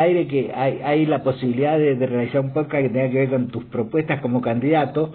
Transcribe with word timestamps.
aire 0.00 0.26
que 0.26 0.50
hay, 0.54 1.04
la 1.04 1.22
posibilidad 1.22 1.78
de, 1.78 1.94
de 1.94 2.06
realizar 2.06 2.40
un 2.40 2.54
podcast 2.54 2.84
que 2.84 2.88
tenga 2.88 3.10
que 3.10 3.18
ver 3.18 3.28
con 3.28 3.48
tus 3.48 3.64
propuestas 3.66 4.20
como 4.22 4.40
candidato. 4.40 5.14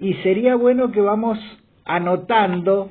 Y 0.00 0.14
sería 0.14 0.56
bueno 0.56 0.90
que 0.92 1.02
vamos 1.02 1.38
anotando 1.84 2.90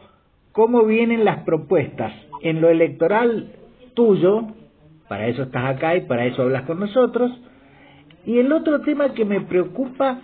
cómo 0.52 0.86
vienen 0.86 1.26
las 1.26 1.40
propuestas 1.40 2.14
en 2.44 2.62
lo 2.62 2.70
electoral 2.70 3.52
tuyo, 3.96 4.48
para 5.08 5.28
eso 5.28 5.44
estás 5.44 5.76
acá 5.76 5.96
y 5.96 6.02
para 6.02 6.26
eso 6.26 6.44
hablas 6.44 6.64
con 6.64 6.80
nosotros, 6.80 7.32
y 8.26 8.38
el 8.38 8.52
otro 8.54 8.82
tema 8.82 9.14
que 9.14 9.26
me 9.26 9.42
preocupa 9.42 10.22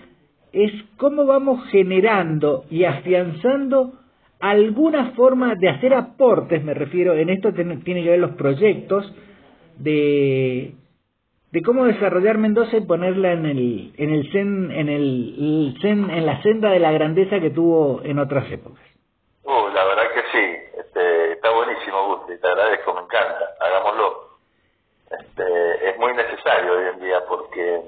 es 0.53 0.71
cómo 0.97 1.25
vamos 1.25 1.67
generando 1.69 2.65
y 2.69 2.83
afianzando 2.83 3.93
alguna 4.39 5.11
forma 5.11 5.55
de 5.55 5.69
hacer 5.69 5.95
aportes, 5.95 6.63
me 6.63 6.75
refiero, 6.75 7.15
en 7.15 7.29
esto 7.29 7.51
tiene 7.53 7.79
que 7.81 8.09
ver 8.09 8.19
los 8.19 8.35
proyectos 8.35 9.11
de 9.79 10.73
de 11.51 11.61
cómo 11.61 11.85
desarrollar 11.85 12.37
Mendoza 12.37 12.77
y 12.77 12.81
ponerla 12.81 13.31
en 13.31 13.45
el 13.45 13.93
en 13.97 14.09
el 14.09 14.35
en 14.35 14.89
el, 14.89 15.75
en 15.81 16.25
la 16.25 16.41
senda 16.41 16.69
de 16.69 16.79
la 16.79 16.91
grandeza 16.91 17.39
que 17.39 17.49
tuvo 17.49 18.01
en 18.03 18.19
otras 18.19 18.51
épocas. 18.51 18.83
Uh, 19.43 19.69
la 19.73 19.85
verdad 19.85 20.11
que 20.13 20.21
sí, 20.31 20.57
este, 20.77 21.31
está 21.33 21.49
buenísimo, 21.51 22.17
Gusti, 22.17 22.37
te 22.37 22.47
agradezco, 22.47 22.93
me 22.93 23.01
encanta, 23.01 23.55
hagámoslo. 23.61 24.27
Este, 25.09 25.89
es 25.89 25.97
muy 25.97 26.13
necesario 26.13 26.73
hoy 26.73 26.87
en 26.93 26.99
día 26.99 27.23
porque, 27.29 27.81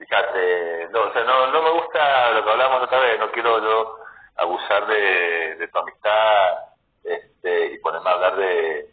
fíjate, 0.00 0.88
no, 0.90 1.02
o 1.02 1.12
sea, 1.12 1.22
no, 1.22 1.52
no 1.52 1.62
me 1.62 1.70
gusta 1.70 2.32
lo 2.32 2.44
que 2.44 2.50
hablamos 2.50 2.82
otra 2.82 2.98
vez, 2.98 3.20
no 3.20 3.30
quiero 3.30 3.62
yo 3.62 3.98
abusar 4.36 4.86
de, 4.88 5.54
de 5.58 5.68
tu 5.68 5.78
amistad 5.78 6.58
este, 7.04 7.74
y 7.74 7.78
ponerme 7.78 8.10
a 8.10 8.14
hablar 8.14 8.36
de, 8.36 8.87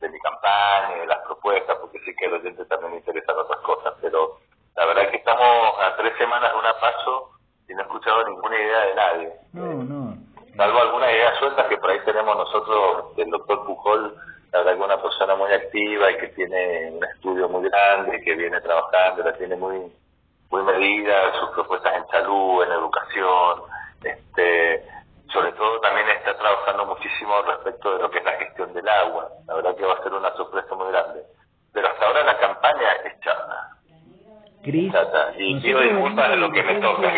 de 0.00 0.08
mi 0.08 0.18
campaña, 0.20 0.96
de 0.96 1.06
las 1.06 1.18
propuestas, 1.26 1.76
porque 1.78 1.98
sé 2.00 2.14
que 2.14 2.26
a 2.26 2.30
los 2.30 2.40
oyente 2.40 2.64
también 2.66 2.92
le 2.92 2.98
interesan 2.98 3.36
otras 3.38 3.60
cosas, 3.60 3.94
pero 4.00 4.38
la 4.76 4.86
verdad 4.86 5.10
que 5.10 5.16
estamos 5.16 5.78
a 5.80 5.96
tres 5.96 6.12
semanas 6.18 6.52
de 6.52 6.58
una 6.58 6.78
paso 6.78 7.30
y 7.68 7.74
no 7.74 7.80
he 7.80 7.82
escuchado 7.82 8.28
ninguna 8.28 8.56
idea 8.56 8.80
de 8.80 8.94
nadie. 8.94 9.32
No, 9.52 9.84
no. 9.84 10.16
Salvo 10.56 10.78
algunas 10.80 11.10
ideas 11.10 11.38
sueltas 11.38 11.66
que 11.66 11.76
por 11.76 11.90
ahí 11.90 12.00
tenemos 12.04 12.36
nosotros, 12.36 13.12
el 13.16 13.30
doctor 13.30 13.66
Pujol, 13.66 14.16
la 14.52 14.58
verdad 14.58 14.76
que 14.76 14.84
una 14.84 15.02
persona 15.02 15.34
muy 15.34 15.52
activa 15.52 16.10
y 16.10 16.18
que 16.18 16.28
tiene 16.28 16.92
un 16.92 17.04
estudio 17.04 17.48
muy 17.48 17.68
grande, 17.68 18.22
que 18.22 18.34
viene 18.34 18.60
trabajando, 18.60 19.22
la 19.22 19.36
tiene 19.36 19.56
muy 19.56 19.92
muy 20.48 20.62
medida, 20.62 21.32
sus 21.40 21.50
propuestas 21.50 21.96
en 21.96 22.06
salud, 22.06 22.62
en 22.62 22.72
educación, 22.72 23.62
este 24.02 24.84
sobre 25.32 25.52
todo 25.52 25.80
también 25.80 26.08
está 26.10 26.36
trabajando 26.38 26.86
muchísimo 26.86 27.42
respecto 27.42 27.92
de 27.92 28.02
lo 28.02 28.10
que 28.10 28.18
es 28.18 28.24
la 28.24 28.38
gestión 28.38 28.72
del 28.72 28.88
agua. 28.88 29.28
La 29.46 29.54
verdad 29.54 29.76
que 29.76 29.84
va 29.84 29.94
a 29.94 30.02
ser 30.02 30.12
una 30.14 30.32
sorpresa 30.34 30.74
muy 30.74 30.88
grande. 30.88 31.24
Pero 31.72 31.88
hasta 31.88 32.06
ahora 32.06 32.24
la 32.24 32.38
campaña 32.38 32.92
es 33.04 33.20
chata. 33.20 33.76
Gris. 34.66 34.92
Y 35.38 35.60
pido 35.60 35.80
disculpas 35.80 36.30
de 36.30 36.36
lo 36.36 36.50
que 36.50 36.62
me 36.62 36.74
toca. 36.74 37.12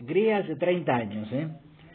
Gris 0.00 0.32
hace 0.34 0.56
30 0.56 0.94
años, 0.94 1.28
¿eh? 1.32 1.48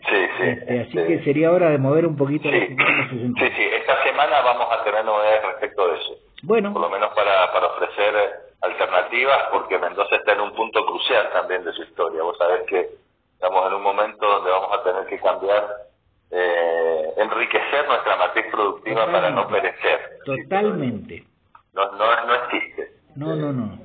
Sí, 0.09 0.15
sí. 0.37 0.43
Este, 0.43 0.79
así 0.81 0.97
este, 0.97 1.07
que 1.07 1.23
sería 1.23 1.51
hora 1.51 1.69
de 1.69 1.77
mover 1.77 2.07
un 2.07 2.17
poquito 2.17 2.49
sí, 2.49 2.59
sí, 2.69 3.49
sí. 3.55 3.63
Esta 3.71 4.03
semana 4.03 4.41
vamos 4.41 4.67
a 4.71 4.83
tener 4.83 5.05
novedades 5.05 5.43
respecto 5.43 5.87
de 5.87 5.99
eso. 5.99 6.15
Bueno, 6.43 6.73
Por 6.73 6.81
lo 6.81 6.89
menos 6.89 7.13
para, 7.13 7.51
para 7.53 7.67
ofrecer 7.67 8.15
alternativas, 8.61 9.43
porque 9.51 9.77
Mendoza 9.77 10.15
está 10.15 10.33
en 10.33 10.41
un 10.41 10.53
punto 10.53 10.83
crucial 10.85 11.29
también 11.33 11.63
de 11.63 11.71
su 11.73 11.83
historia. 11.83 12.23
Vos 12.23 12.35
sabés 12.37 12.61
que 12.67 12.89
estamos 13.33 13.67
en 13.67 13.73
un 13.75 13.83
momento 13.83 14.25
donde 14.25 14.49
vamos 14.49 14.69
a 14.73 14.83
tener 14.83 15.05
que 15.05 15.19
cambiar, 15.19 15.67
eh, 16.31 17.13
enriquecer 17.17 17.87
nuestra 17.87 18.15
matriz 18.15 18.45
productiva 18.51 19.05
para 19.11 19.29
no 19.29 19.47
perecer. 19.47 19.99
totalmente. 20.25 21.25
No, 21.73 21.91
no, 21.91 22.25
no 22.25 22.35
existe. 22.35 22.91
No, 23.15 23.35
no, 23.35 23.53
no. 23.53 23.80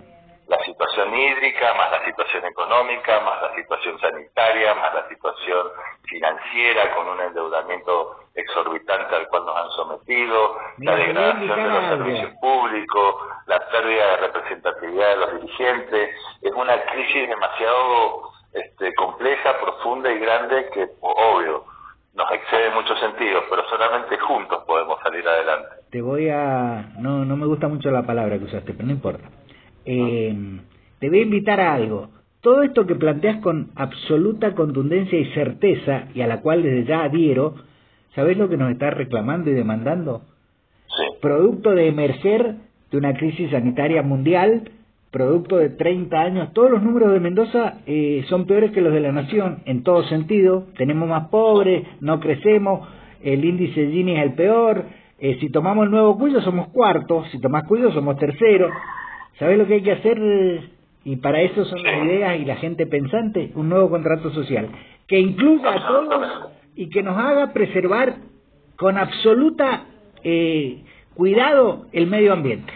Situación 0.77 1.15
hídrica, 1.15 1.73
más 1.73 1.91
la 1.91 2.05
situación 2.05 2.45
económica, 2.45 3.21
más 3.21 3.41
la 3.41 3.55
situación 3.55 3.99
sanitaria, 3.99 4.75
más 4.75 4.93
la 4.93 5.09
situación 5.09 5.69
financiera, 6.03 6.95
con 6.95 7.09
un 7.09 7.19
endeudamiento 7.19 8.27
exorbitante 8.35 9.15
al 9.15 9.27
cual 9.29 9.47
nos 9.47 9.57
han 9.57 9.71
sometido, 9.71 10.59
Mira, 10.77 10.93
la 10.93 10.99
degradación 10.99 11.57
de 11.57 11.69
los 11.71 11.85
servicios 11.89 12.33
públicos, 12.43 13.15
la 13.47 13.59
pérdida 13.71 14.07
de 14.11 14.17
representatividad 14.19 15.09
de 15.09 15.17
los 15.17 15.41
dirigentes. 15.41 16.11
Es 16.43 16.53
una 16.53 16.79
crisis 16.83 17.27
demasiado 17.27 18.31
este, 18.53 18.95
compleja, 18.97 19.59
profunda 19.59 20.13
y 20.13 20.19
grande 20.19 20.69
que, 20.75 20.89
obvio, 21.01 21.65
nos 22.13 22.33
excede 22.33 22.67
en 22.67 22.75
muchos 22.75 23.01
sentidos, 23.01 23.45
pero 23.49 23.67
solamente 23.71 24.19
juntos 24.19 24.63
podemos 24.67 25.01
salir 25.03 25.27
adelante. 25.27 25.69
Te 25.91 26.03
voy 26.03 26.29
a... 26.29 26.93
No, 26.99 27.25
no 27.25 27.37
me 27.37 27.47
gusta 27.47 27.67
mucho 27.67 27.91
la 27.91 28.03
palabra 28.03 28.39
que 28.39 28.45
usaste, 28.45 28.75
pero 28.75 28.87
no 28.87 28.93
importa. 28.93 29.27
Eh, 29.87 30.35
te 30.99 31.09
voy 31.09 31.21
a 31.21 31.23
invitar 31.23 31.61
a 31.61 31.75
algo. 31.75 32.09
Todo 32.41 32.63
esto 32.63 32.87
que 32.87 32.95
planteas 32.95 33.39
con 33.39 33.71
absoluta 33.75 34.55
contundencia 34.55 35.19
y 35.19 35.33
certeza, 35.33 36.09
y 36.15 36.21
a 36.21 36.27
la 36.27 36.41
cual 36.43 36.63
desde 36.63 36.85
ya 36.85 37.05
adhiero, 37.05 37.55
¿sabés 38.15 38.37
lo 38.37 38.49
que 38.49 38.57
nos 38.57 38.71
está 38.71 38.91
reclamando 38.91 39.51
y 39.51 39.55
demandando? 39.55 40.23
Sí. 40.87 41.19
Producto 41.21 41.71
de 41.75 41.89
emerger 41.89 42.57
de 42.91 42.99
una 42.99 43.15
crisis 43.15 43.51
sanitaria 43.51 44.03
mundial, 44.03 44.71
producto 45.11 45.57
de 45.57 45.71
30 45.71 46.21
años, 46.21 46.53
todos 46.53 46.71
los 46.71 46.83
números 46.83 47.13
de 47.13 47.21
Mendoza 47.21 47.79
eh, 47.87 48.25
son 48.29 48.47
peores 48.47 48.71
que 48.73 48.81
los 48.81 48.93
de 48.93 49.01
la 49.01 49.13
nación, 49.13 49.63
en 49.65 49.83
todo 49.83 50.05
sentido. 50.05 50.67
Tenemos 50.77 51.09
más 51.09 51.29
pobres, 51.29 51.87
no 52.01 52.21
crecemos, 52.21 52.87
el 53.23 53.45
índice 53.45 53.91
Gini 53.91 54.17
es 54.17 54.23
el 54.23 54.35
peor. 54.35 54.85
eh, 55.19 55.39
si 55.41 55.49
tomamos 55.51 55.87
el 55.87 55.91
nuevo 55.91 56.19
Cuyo 56.19 56.41
somos 56.43 56.69
cuartos, 56.69 57.29
si 57.31 57.41
tomás 57.41 57.65
Cuyo 57.65 57.91
somos 57.93 58.17
terceros. 58.19 58.71
¿Sabés 59.39 59.59
lo 59.59 59.67
que 59.67 59.75
hay 59.75 59.83
que 59.83 59.93
hacer? 59.93 60.19
Y 61.05 61.17
para 61.17 61.41
eso 61.41 61.65
son 61.65 61.83
las 61.83 62.05
ideas 62.05 62.39
y 62.41 62.45
la 62.45 62.57
gente 62.57 62.87
pensante, 62.87 63.53
un 63.55 63.69
nuevo 63.69 63.91
contrato 63.91 64.31
social, 64.33 64.69
que 65.07 65.19
incluya 65.19 65.73
a 65.73 65.87
todos 65.87 66.51
y 66.75 66.91
que 66.91 67.03
nos 67.03 67.17
haga 67.17 67.53
preservar 67.53 68.17
con 68.77 68.99
absoluta 68.99 69.85
eh, 70.25 70.83
cuidado 71.15 71.87
el 71.93 72.07
medio 72.07 72.33
ambiente. 72.33 72.73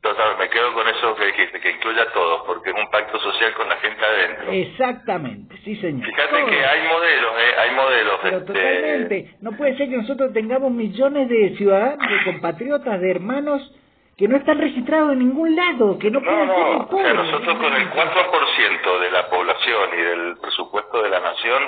Total, 0.00 0.38
me 0.38 0.48
quedo 0.48 0.72
con 0.72 0.88
eso 0.88 1.14
que 1.14 1.26
dijiste, 1.26 1.60
que 1.60 1.72
incluya 1.72 2.02
a 2.02 2.12
todos, 2.12 2.42
porque 2.46 2.70
es 2.70 2.76
un 2.76 2.90
pacto 2.90 3.20
social 3.20 3.52
con 3.52 3.68
la 3.68 3.76
gente 3.76 4.02
adentro. 4.02 4.50
Exactamente, 4.50 5.56
sí 5.62 5.76
señor. 5.76 6.06
Fíjate 6.06 6.36
Todos. 6.38 6.50
que 6.50 6.64
hay 6.64 6.88
modelos, 6.88 7.32
¿eh? 7.38 7.58
hay 7.58 7.76
modelos. 7.76 8.14
Pero 8.22 8.38
este, 8.38 8.52
totalmente, 8.52 9.34
no 9.42 9.52
puede 9.52 9.76
ser 9.76 9.90
que 9.90 9.98
nosotros 9.98 10.32
tengamos 10.32 10.72
millones 10.72 11.28
de 11.28 11.54
ciudadanos, 11.58 11.98
de 11.98 12.24
compatriotas, 12.24 12.98
de 12.98 13.10
hermanos 13.10 13.74
que 14.20 14.28
no 14.28 14.36
están 14.36 14.58
registrados 14.58 15.12
en 15.14 15.20
ningún 15.20 15.56
lado, 15.56 15.98
que 15.98 16.10
no 16.10 16.20
No, 16.20 16.26
pueden 16.26 16.46
ser 16.48 16.58
no, 16.58 16.88
pobres. 16.90 17.14
nosotros 17.14 17.56
con 17.58 17.72
el 17.74 17.90
4% 17.90 18.98
de 19.00 19.10
la 19.12 19.30
población 19.30 19.90
y 19.94 19.96
del 20.02 20.36
presupuesto 20.42 21.02
de 21.02 21.08
la 21.08 21.20
nación 21.20 21.62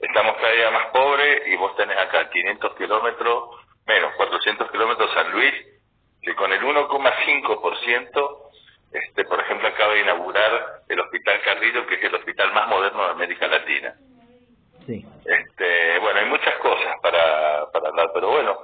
estamos 0.00 0.34
cada 0.38 0.52
día 0.54 0.70
más 0.72 0.86
pobres 0.86 1.42
y 1.46 1.54
vos 1.56 1.76
tenés 1.76 1.96
acá 1.98 2.28
500 2.30 2.74
kilómetros, 2.74 3.44
menos 3.86 4.12
400 4.16 4.70
kilómetros 4.72 5.08
San 5.14 5.30
Luis, 5.30 5.54
que 6.20 6.34
con 6.34 6.52
el 6.52 6.60
1,5%, 6.62 8.38
este, 8.92 9.24
por 9.26 9.38
ejemplo, 9.40 9.68
acaba 9.68 9.94
de 9.94 10.00
inaugurar 10.00 10.82
el 10.88 10.98
Hospital 10.98 11.40
Carrillo, 11.44 11.86
que 11.86 11.94
es 11.94 12.02
el 12.02 12.14
hospital 12.16 12.52
más 12.54 12.66
moderno 12.68 13.04
de 13.04 13.10
América 13.12 13.46
Latina. 13.46 13.94
Sí. 14.84 15.06
Este, 15.24 15.98
bueno, 16.00 16.18
hay 16.18 16.26
muchas 16.26 16.56
cosas 16.56 16.96
para, 17.02 17.70
para 17.72 17.88
hablar, 17.90 18.10
pero 18.14 18.30
bueno, 18.30 18.57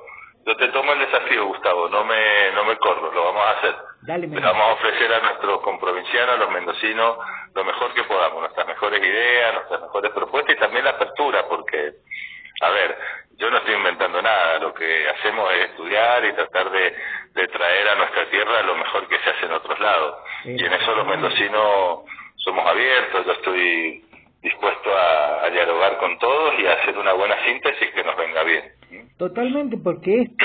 yo 0.46 0.56
te 0.56 0.68
tomo 0.68 0.92
el 0.92 0.98
desafío, 0.98 1.46
Gustavo, 1.46 1.88
no 1.88 2.04
me, 2.04 2.50
no 2.52 2.64
me 2.64 2.76
corro, 2.76 3.12
lo 3.12 3.24
vamos 3.24 3.42
a 3.46 3.50
hacer. 3.58 3.74
Dale, 4.02 4.26
Le 4.26 4.40
vamos 4.40 4.68
a 4.68 4.72
ofrecer 4.72 5.12
a 5.12 5.20
nuestros 5.20 5.60
comprovincianos, 5.62 6.34
a 6.34 6.38
los 6.38 6.50
mendocinos, 6.50 7.16
lo 7.54 7.64
mejor 7.64 7.94
que 7.94 8.04
podamos, 8.04 8.40
nuestras 8.40 8.66
mejores 8.66 9.02
ideas, 9.02 9.54
nuestras 9.54 9.80
mejores 9.80 10.10
propuestas 10.12 10.56
y 10.56 10.58
también 10.58 10.84
la 10.84 10.90
apertura, 10.90 11.46
porque, 11.48 11.92
a 12.60 12.70
ver, 12.70 12.98
yo 13.36 13.50
no 13.50 13.58
estoy 13.58 13.74
inventando 13.74 14.20
nada, 14.20 14.58
lo 14.58 14.74
que 14.74 15.08
hacemos 15.08 15.50
es 15.54 15.70
estudiar 15.70 16.24
y 16.24 16.32
tratar 16.34 16.70
de, 16.70 16.94
de 17.32 17.48
traer 17.48 17.88
a 17.88 17.94
nuestra 17.94 18.26
tierra 18.30 18.62
lo 18.62 18.76
mejor 18.76 19.08
que 19.08 19.18
se 19.18 19.30
hace 19.30 19.46
en 19.46 19.52
otros 19.52 19.80
lados. 19.80 20.16
Y 20.44 20.64
en 20.64 20.72
eso 20.72 20.94
los 20.94 21.06
mendocinos 21.06 22.00
somos 22.36 22.66
abiertos, 22.66 23.24
yo 23.24 23.32
estoy 23.32 24.04
dispuesto 24.42 24.94
a, 24.94 25.44
a 25.46 25.50
dialogar 25.50 25.96
con 25.96 26.18
todos 26.18 26.54
y 26.58 26.66
a 26.66 26.74
hacer 26.74 26.98
una 26.98 27.14
buena 27.14 27.42
síntesis 27.46 27.90
que 27.92 28.04
nos 28.04 28.14
venga 28.16 28.42
bien. 28.42 28.72
Totalmente, 29.28 29.78
porque 29.78 30.20
esto, 30.20 30.44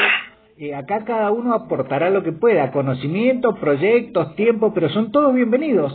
eh, 0.58 0.74
acá 0.74 1.04
cada 1.04 1.32
uno 1.32 1.54
aportará 1.54 2.10
lo 2.10 2.24
que 2.24 2.32
pueda, 2.32 2.72
conocimiento, 2.72 3.56
proyectos, 3.56 4.38
tiempo, 4.38 4.74
pero 4.74 4.88
son 4.88 5.12
todos 5.12 5.34
bienvenidos. 5.36 5.92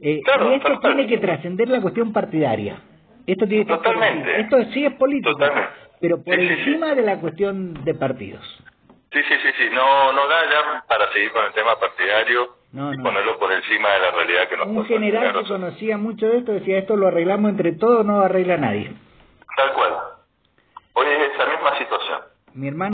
Eh, 0.00 0.20
Claro, 0.22 0.52
y 0.52 0.54
esto 0.54 0.68
total. 0.74 0.94
tiene 0.94 1.08
que 1.08 1.18
trascender 1.18 1.68
la 1.68 1.80
cuestión 1.80 2.12
partidaria. 2.12 2.78
Esto 3.26 3.48
tiene 3.48 3.66
que 3.66 3.72
Totalmente. 3.72 4.40
Esto 4.42 4.62
sí 4.72 4.84
es 4.86 4.92
político, 4.94 5.32
Totalmente. 5.32 5.70
pero 6.00 6.22
por 6.22 6.36
Sí, 6.36 6.40
sí, 6.42 6.54
sí. 6.54 6.60
encima 6.70 6.94
de 6.94 7.02
la 7.02 7.16
cuestión 7.18 7.74
de 7.84 7.94
partidos. 7.94 8.44
Sí, 9.12 9.18
sí, 9.28 9.34
sí, 9.42 9.48
sí, 9.58 9.64
no, 9.74 10.12
no 10.12 10.28
da 10.28 10.44
ya 10.44 10.84
para 10.86 11.12
seguir 11.12 11.32
con 11.32 11.44
el 11.44 11.52
tema 11.52 11.72
partidario 11.80 12.46
No, 12.72 12.94
y 12.94 12.96
no. 12.96 13.02
ponerlo 13.02 13.40
por 13.40 13.50
encima 13.52 13.88
de 13.90 13.98
la 13.98 14.10
realidad 14.12 14.48
que 14.48 14.56
nos 14.56 14.68
Un 14.68 14.84
general 14.86 15.32
que 15.32 15.48
conocía 15.48 15.98
mucho 15.98 16.28
de 16.28 16.38
esto 16.38 16.52
decía 16.52 16.78
esto 16.78 16.94
lo 16.94 17.08
arreglamos 17.08 17.50
entre 17.50 17.72
todos, 17.72 18.06
no 18.06 18.20
arregla 18.20 18.56
nadie. 18.56 18.92
Mirman 22.60 22.88